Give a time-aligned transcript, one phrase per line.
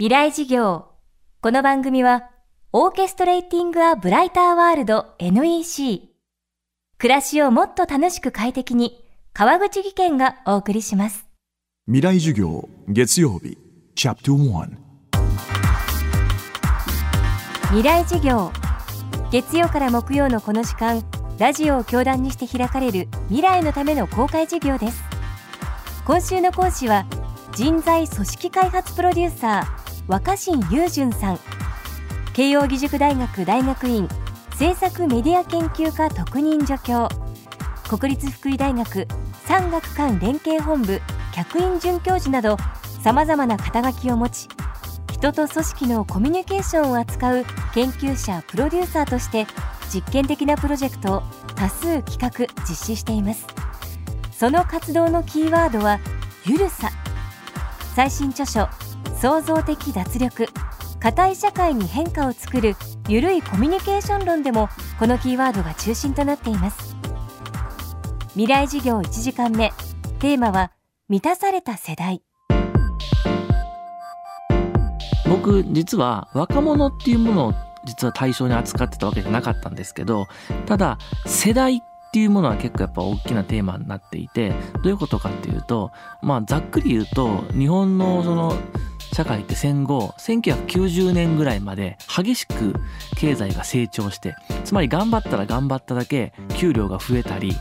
[0.00, 0.86] 未来事業。
[1.42, 2.30] この番組は、
[2.72, 6.08] オーケストレーティング・ア・ブライター・ワールド NEC。
[6.96, 11.26] 暮らしをもっと楽しく快適に、川口義賢がお送りします。
[11.84, 13.58] 未来授業月曜日
[13.94, 14.70] チャプター
[17.64, 18.50] 未来事業。
[19.30, 21.04] 月曜から木曜のこの時間、
[21.38, 25.02] ラジオを教壇にして開かれる未来のための公開授業です。
[26.06, 27.04] 今週の講師は、
[27.52, 31.38] 人材組織開発プロデューサー、若新雄純さん。
[32.32, 34.08] 慶應義塾大学大学院。
[34.52, 37.08] 政策メディア研究科特任助教。
[37.88, 39.06] 国立福井大学。
[39.46, 41.00] 産学官連携本部。
[41.34, 42.56] 客員准教授など。
[43.02, 44.48] さまざまな肩書きを持ち。
[45.12, 47.44] 人と組織のコミュニケーションを扱う。
[47.74, 49.46] 研究者プロデューサーとして。
[49.92, 51.22] 実験的なプロジェクトを
[51.56, 52.46] 多数企画。
[52.64, 53.46] 実施しています。
[54.32, 56.00] その活動のキーワードは
[56.44, 56.90] ゆるさ。
[57.94, 58.68] 最新著書
[59.20, 60.48] 創造的脱力
[60.98, 62.74] 硬い社会に変化を作る
[63.06, 66.96] ゆるいコミュニケーション論でもこのキーワードが中心となっています。
[68.30, 69.72] 未来事業1時間目。
[70.20, 70.72] テーマは
[71.08, 72.22] 満たされた世代。
[75.28, 80.26] 僕実は若者っていうものを実は対象に扱ってたわけじゃなかったんですけど
[80.66, 81.80] ただ世代っ
[82.12, 84.50] ていうものは結構やっぱ大きなテーマになっていて
[84.82, 88.54] どういうことかっていうとまあざっくり言うと日本のその
[89.12, 92.74] 社会って戦後1990年ぐらいまで激しく
[93.16, 97.54] 経済が成長してつまり頑張ったら頑張っただけ給料が増えたり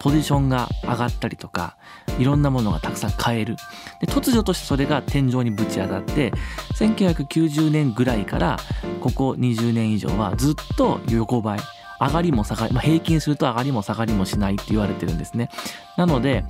[0.00, 1.76] ポジションが上がったりとか
[2.18, 3.56] いろんなものがたくさん買える。
[4.00, 6.32] で突如としてそれが天井にぶち当たって
[6.78, 8.58] 1990年ぐらいから
[9.00, 11.58] ここ20年以上はずっと横ばい。
[12.00, 15.50] 上がりも下がり、まあ、平均すると上がりも下がりもしないって言われてるんですね。
[15.96, 16.44] なので、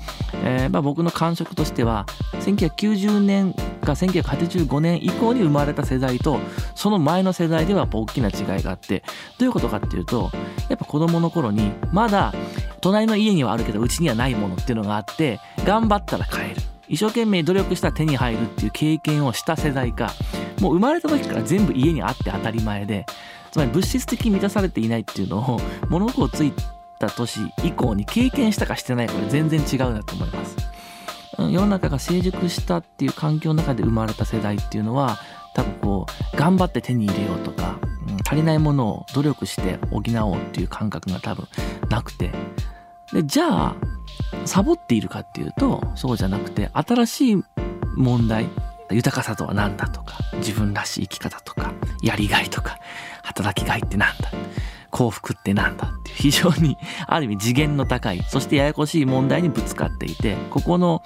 [0.44, 2.06] えー、まあ僕の感触としては、
[2.40, 6.38] 1990年か1985年以降に生まれた世代と、
[6.74, 9.02] その前の世代では大きな違いがあって、
[9.38, 10.30] どういうことかっていうと、
[10.68, 12.34] やっぱ子供の頃に、まだ
[12.80, 16.60] 隣の家にはあるけど、うちにはないものっていうのがあって、頑張ったら買える。
[16.88, 20.12] 一生懸命努力したら手に入るっていう経験をした世代か、
[20.60, 23.06] もう生まれた時から全部家にあって当たり前で、
[23.50, 26.52] つまり物質的に満たされていないっていうのを物心つい
[26.98, 30.56] た年以降に経験したかしてないかで全然違うなと思います。
[31.38, 35.18] 世の中が成熟したっていう環境の中で生まれた世代っていうのは
[35.54, 37.78] 多分こう頑張って手に入れようとか、
[38.26, 41.46] 足りないものを努力して補おうっていう感覚が多分
[41.88, 42.32] なくて
[43.12, 43.76] でじゃあ
[44.44, 47.42] サボっているかっていうとそうじゃなくて新しい
[47.96, 48.46] 問題
[48.90, 51.72] 豊かさとは何だとか自分らしい生き方とか
[52.02, 52.78] やりがいとか
[53.22, 54.30] 働きがいって何だ
[54.90, 56.76] 幸福って何だっていう非常に
[57.06, 61.02] ある意味次元の高いそしてややこしい問題にぶつかっていてここの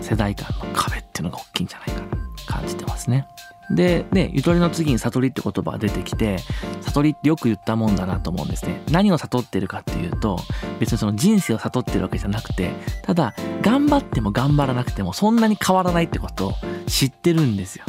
[0.00, 2.06] 世代間の壁っていうのが大きいんじゃないかな
[2.46, 3.26] 感じてますね。
[3.70, 6.38] で、ね、ゆとりの次に悟りって言葉が出てきて、
[6.80, 8.80] 悟りってよく言ったもんだなと思うんですね。
[8.90, 10.38] 何を悟ってるかっていうと、
[10.80, 16.54] 別にその人生を悟ってるわけじゃなくて、ただ、頑張っても頑張らなくてもそんなに変わらないってことを
[16.86, 17.84] 知ってるんですよ。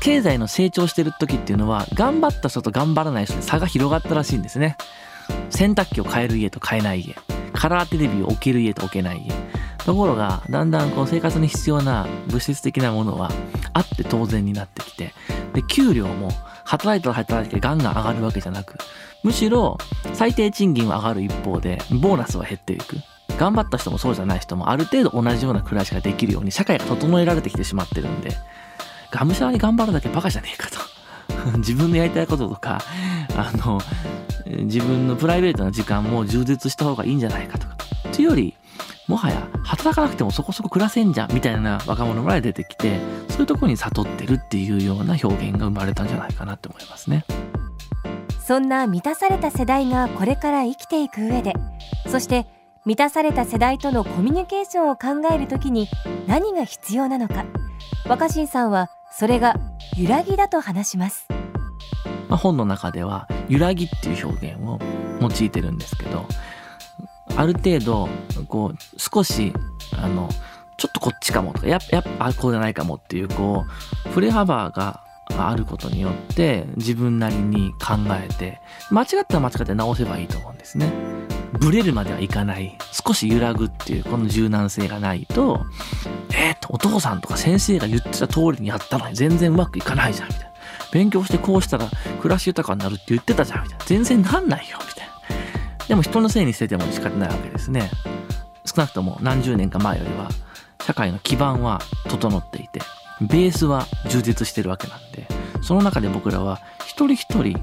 [0.00, 4.76] 経済の成長してる時っていうのは、頑張った人と頑張らない人で差が広がったらしいんですね。
[5.50, 7.16] 洗濯機を買える家と買えない家。
[7.52, 9.32] カラーテレビを置ける家と置けない家。
[9.84, 13.30] ところが、だんだんこう生活に必要な物質的なものは
[13.72, 15.12] あって当然になってきて、
[15.54, 16.30] で、給料も
[16.64, 18.76] 働いたら働いてガンガン上がるわけじゃなく、
[19.22, 19.78] むしろ
[20.14, 22.96] 最低賃金は上がる一方で、ボーナスは減っていく。
[23.38, 28.32] 頑張った人もそうじゃない人もある程度同じような暮らしができるように社会が整えられてきてしまってるんで、
[29.10, 30.78] がむしゃらに頑張るだけバカじゃねえかと。
[31.58, 32.82] 自分のやりたいこととか、
[33.36, 33.80] あの、
[34.46, 37.76] 自分のプライベートな時間も充実した方がいいんじゃないかとか。
[38.12, 38.54] というより、
[39.06, 43.00] もはや働かなくてもそこそこ暮らせんじゃんみたいな若者ぐらい出てきて
[43.40, 47.24] そういうとこに悟ってるっていうような表現が生まれたんじゃないかなって思いますね。
[48.38, 51.54] そんな満たされた世代がこれから生きていく上で
[52.06, 52.46] そして
[52.84, 55.88] 満たされた世代とのコミュニケーションを考えるときに
[56.26, 57.46] 何が必要なのか。
[58.06, 59.58] 若新さんはそれが
[59.96, 61.26] 揺らぎだと話します、
[62.28, 64.78] まあ、本の中では揺らぎっていう表現を
[65.20, 66.26] 用いてるんですけど
[67.36, 68.08] ある程度、
[68.48, 69.52] こう、少し、
[69.96, 70.28] あの、
[71.00, 73.64] こっちかもとか、やっぱ、やっぱ、こうじゃないかもっていう、こ
[74.06, 75.02] う、振れ幅が
[75.38, 78.60] あることによって、自分なりに考えて、
[78.90, 80.92] 間違ったら間違って直せばいいと思うんですね。
[81.58, 82.76] ブレるまではいかない。
[82.92, 85.64] 少し揺らぐっていう、この柔軟性がないと、
[86.32, 90.50] えっ、と、お父さんとか先生が言ってた通りにやったのに全然うまくいかないじゃん、みたいな。
[90.92, 91.88] 勉強してこうしたら
[92.20, 93.84] 暮らし豊かになるって言ってたじゃん、みたいな。
[93.86, 95.10] 全然なんないよ、みたいな。
[95.86, 97.90] でも人のせいにしてても仕方ないわけですね。
[98.64, 100.28] 少なくとも何十年か前よりは
[100.90, 102.80] 社会の基盤は整っていて
[103.20, 105.24] ベースは充実してるわけなんで、
[105.62, 107.62] その中で僕らは一人一人、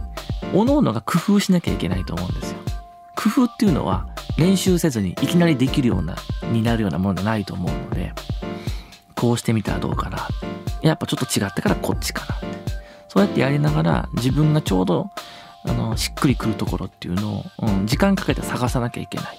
[0.54, 2.58] 各々が工夫しなきゃいけないと思うんですよ。
[3.18, 4.08] 工夫っていうのは
[4.38, 6.16] 練習せずにいきなりできるような、
[6.54, 8.14] になるようなものじゃないと思うので、
[9.14, 10.26] こうしてみたらどうかな。
[10.82, 12.48] やっぱちょっと違ってからこっちかなって。
[13.10, 15.10] そうやってやりながら自分がちょうど
[15.66, 19.38] あのしっくりくるところっていうのを、うん、時間かけて探さなきゃいけない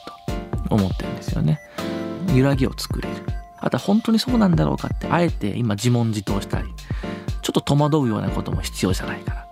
[0.68, 1.60] と思ってるんですよね。
[2.34, 3.37] 揺らぎを作れる。
[3.68, 6.68] あと本当にそうなんだろうかって、あえて今自問自答したり、
[7.42, 9.46] ちょっと戸惑うようなことも必要じゃないかな。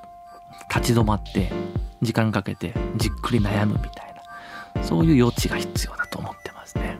[0.74, 1.52] 立ち止まって、
[2.00, 4.14] 時間かけて、じっくり悩むみたい
[4.74, 6.96] な、そういう余地が必要だと思ってますね。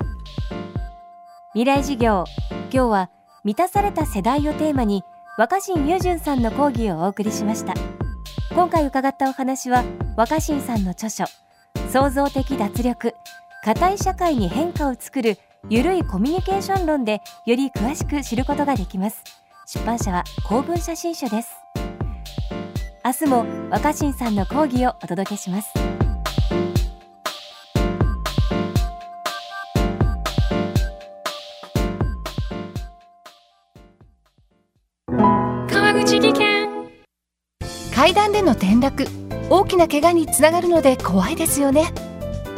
[1.55, 2.25] 未来事業、
[2.71, 3.11] 今日は
[3.45, 5.03] 満たされた世代をテーマに、
[5.39, 7.73] 若新雄純さんの講義をお送りしました。
[8.55, 9.85] 今回伺ったお話は、
[10.19, 11.25] 若新さんの著書、
[11.91, 13.15] 創造的脱力、
[13.65, 19.25] 硬い社会に変化を作るゆるいコミュニケーション論でより詳しく知ることができます。
[19.67, 21.51] 出版社は公文写真書です。
[23.05, 25.73] 明日も若新さんの講義をお届けします。
[35.69, 36.69] 川口技研。
[37.93, 39.05] 階段での転落。
[39.49, 41.93] 大きな怪我につながるので怖いですよね